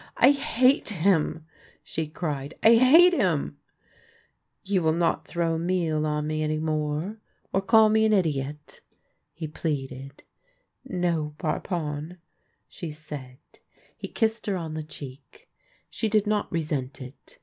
"I 0.17 0.31
hate 0.31 0.89
him!" 0.89 1.45
she 1.83 2.07
cried;" 2.07 2.55
I 2.63 2.73
hate 2.73 3.13
him!"" 3.13 3.59
You 4.63 4.81
will 4.81 4.93
not 4.93 5.27
throw 5.27 5.59
meal 5.59 6.07
on 6.07 6.25
me 6.25 6.41
any 6.41 6.57
more, 6.57 7.19
or 7.53 7.61
call 7.61 7.87
me 7.89 8.05
idiot?" 8.05 8.81
he 9.35 9.47
pleaded." 9.47 10.23
No, 10.85 11.35
Parpon," 11.37 12.17
she 12.67 12.89
said. 12.89 13.37
He 13.95 14.07
kissed 14.07 14.47
her 14.47 14.55
on 14.57 14.73
the 14.73 14.81
cheek. 14.81 15.47
She 15.91 16.09
did 16.09 16.25
not 16.25 16.51
resent 16.51 16.99
it. 16.99 17.37